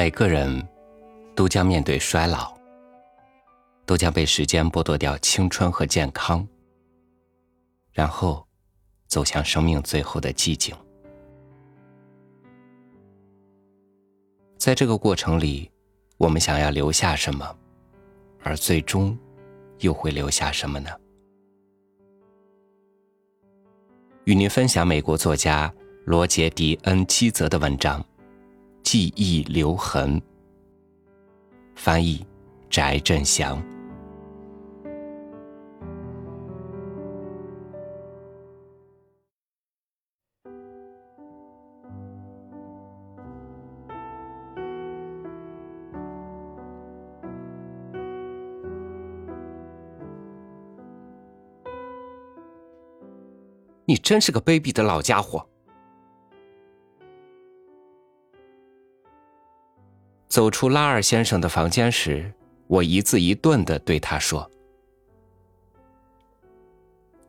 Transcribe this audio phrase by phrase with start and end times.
[0.00, 0.64] 每个人
[1.34, 2.56] 都将面对衰老，
[3.84, 6.46] 都将被时间剥夺掉青春和健康，
[7.90, 8.46] 然后
[9.08, 10.72] 走向生命最后的寂静。
[14.56, 15.68] 在这个过程里，
[16.16, 17.58] 我们想要留下什么，
[18.44, 19.18] 而最终
[19.80, 20.90] 又会留下什么呢？
[24.26, 25.74] 与您分享美国作家
[26.04, 28.00] 罗杰·迪恩·基泽的文章。
[28.82, 30.20] 记忆留痕。
[31.74, 32.26] 翻译：
[32.70, 33.62] 翟振祥。
[53.88, 55.48] 你真是个卑鄙的老家伙！
[60.38, 62.32] 走出拉尔先生的房间时，
[62.68, 64.48] 我一字一顿的对他说：“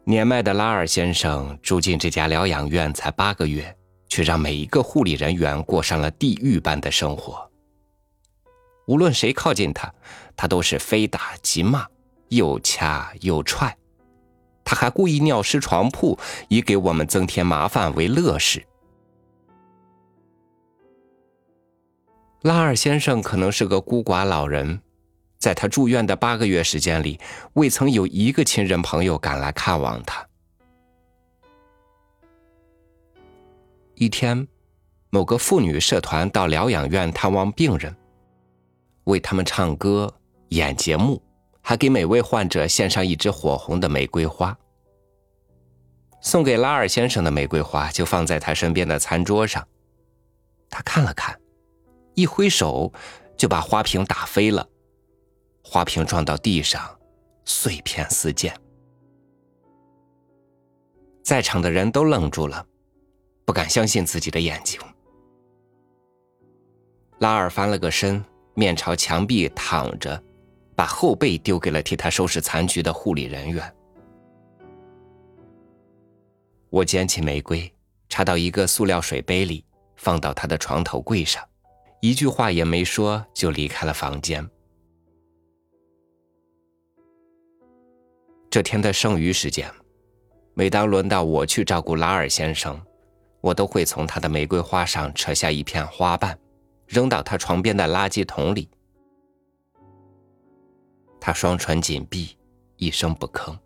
[0.05, 3.75] 年迈的拉尔先生住进这家疗养院才八个月，
[4.09, 7.49] 却让每一个护理人员过上了地狱般的生活。
[8.85, 9.91] 无论谁靠近他，
[10.37, 11.87] 他都是非打即骂，
[12.27, 13.75] 又掐又踹。
[14.63, 16.15] 他还故意尿湿床铺，
[16.47, 18.63] 以给我们增添麻烦为乐事。”
[22.41, 24.81] 拉尔先生可能是个孤寡老人，
[25.37, 27.19] 在他住院的八个月时间里，
[27.53, 30.25] 未曾有一个亲人朋友赶来看望他。
[33.95, 34.47] 一天，
[35.09, 37.93] 某个妇女社团到疗养院探望病人，
[39.03, 40.13] 为他们唱歌、
[40.49, 41.21] 演节目，
[41.61, 44.57] 还给每位患者献上一支火红的玫瑰花。
[46.21, 49.67] 送给拉尔先生的玫瑰花就放在他身边的餐桌上，
[50.69, 51.37] 他看了看。
[52.19, 52.91] 一挥手，
[53.37, 54.67] 就把花瓶打飞了，
[55.63, 56.99] 花瓶撞到地上，
[57.45, 58.53] 碎片四溅。
[61.23, 62.65] 在场的人都愣住了，
[63.45, 64.77] 不敢相信自己的眼睛。
[67.19, 68.21] 拉尔翻了个身，
[68.53, 70.21] 面朝墙壁躺着，
[70.75, 73.75] 把后背丢给了替他收拾残局的护理人员。
[76.69, 77.73] 我捡起玫瑰，
[78.09, 79.63] 插到一个塑料水杯里，
[79.95, 81.41] 放到他的床头柜上。
[82.01, 84.49] 一句话也没说，就离开了房间。
[88.49, 89.69] 这天的剩余时间，
[90.53, 92.81] 每当轮到我去照顾拉尔先生，
[93.41, 96.39] 我都会从他的玫瑰花上扯下一片花瓣，
[96.87, 98.69] 扔到他床边的垃圾桶里。
[101.19, 102.37] 他双唇紧闭，
[102.77, 103.57] 一声不吭。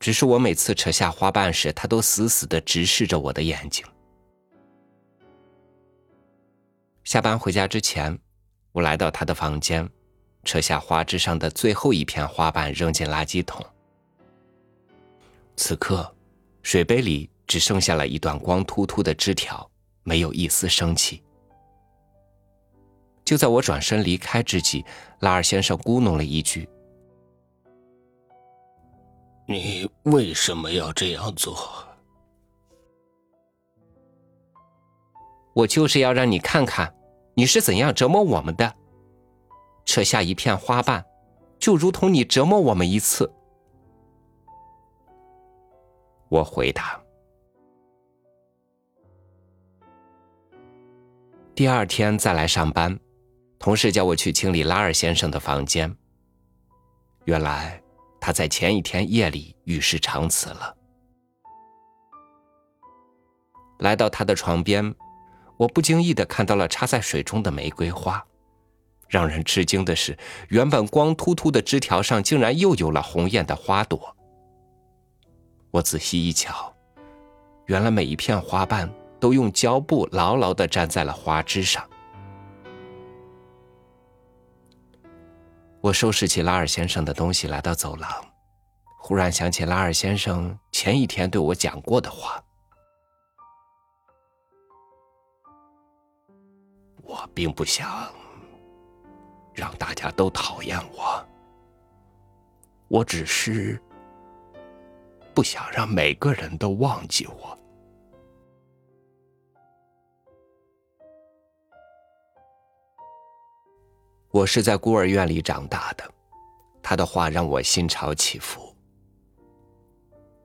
[0.00, 3.86] 只是我每次扯下花瓣时，他都死死的直视着我的眼睛。
[7.14, 8.18] 下班回家之前，
[8.72, 9.88] 我来到他的房间，
[10.42, 13.64] 扯下花枝上的最后一片花瓣，扔进垃圾桶。
[15.54, 16.12] 此刻，
[16.64, 19.70] 水杯里只剩下了一段光秃秃的枝条，
[20.02, 21.22] 没有一丝生气。
[23.24, 24.84] 就在我转身离开之际，
[25.20, 26.68] 拉尔先生咕哝了一句
[29.46, 31.56] ：“你为什么要这样做？”
[35.54, 36.92] 我就是要让你看看，
[37.34, 38.74] 你是怎样折磨我们的。
[39.84, 41.04] 扯下一片花瓣，
[41.58, 43.30] 就如同你折磨我们一次。
[46.28, 47.00] 我回答。
[51.54, 52.98] 第二天再来上班，
[53.58, 55.94] 同事叫我去清理拉尔先生的房间。
[57.24, 57.80] 原来
[58.20, 60.76] 他在前一天夜里与世长辞了。
[63.78, 64.94] 来到他的床边。
[65.56, 68.24] 我不经意的看到了插在水中的玫瑰花，
[69.08, 74.16] 让人吃惊的是，原本光秃秃的枝条上竟然又有了红艳的花朵。
[75.70, 76.74] 我仔细一瞧，
[77.66, 81.88] 原来每一片花瓣都用胶布牢牢的粘在了花枝上。
[85.80, 88.10] 我收拾起拉尔先生的东西，来到走廊，
[88.98, 92.42] 忽然想起拉尔先生前一天对我讲过的话。
[97.06, 98.12] 我并不想
[99.52, 101.26] 让大家都讨厌我，
[102.88, 103.80] 我只是
[105.34, 107.58] 不想让每个人都忘记我。
[114.30, 116.10] 我是在孤儿院里长大的，
[116.82, 118.74] 他的话让我心潮起伏。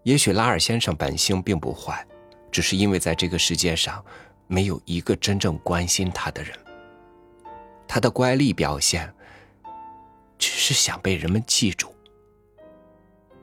[0.03, 2.05] 也许拉尔先生本性并不坏，
[2.51, 4.03] 只是因为在这个世界上。
[4.51, 6.57] 没有一个真正关心他的人，
[7.87, 9.13] 他的乖戾表现，
[10.39, 11.93] 只是想被人们记住，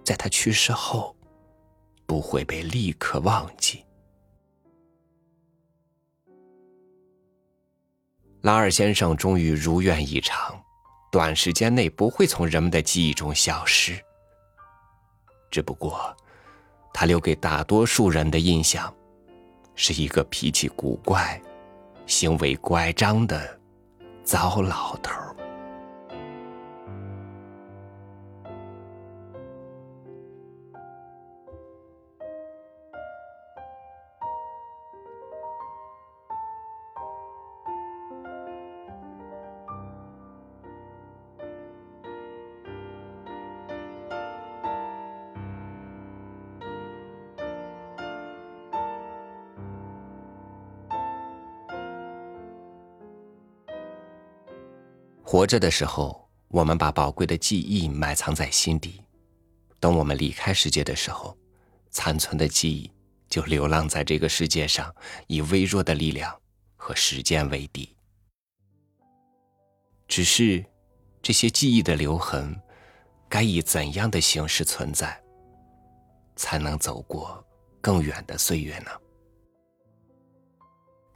[0.05, 1.15] 在他去世后，
[2.07, 3.85] 不会被立刻忘记。
[8.41, 10.61] 拉尔先生终于如愿以偿，
[11.13, 13.97] 短时间内不会从人们的记忆中消失。
[15.53, 16.17] 只不过，
[16.93, 18.93] 他留给大多数人的印象，
[19.77, 21.41] 是一个脾气古怪、
[22.07, 23.61] 行为乖张的
[24.25, 25.26] 糟老头。
[55.29, 59.03] 活着的时候，我们把宝贵的记忆埋藏在心底；
[59.81, 61.37] 等我们离开世界的时候，
[61.91, 62.89] 残存的记忆
[63.29, 64.95] 就流浪在这个世界上，
[65.27, 66.33] 以微弱的力量
[66.77, 67.93] 和时间为敌。
[70.07, 70.65] 只是，
[71.21, 72.57] 这些记忆的留痕，
[73.29, 75.21] 该以怎样的形式存在，
[76.37, 77.45] 才能走过
[77.81, 78.91] 更远的岁月呢？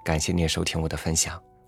[0.04, 1.40] 感谢您收听我的分享。